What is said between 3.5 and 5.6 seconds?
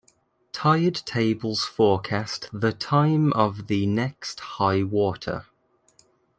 the next high water.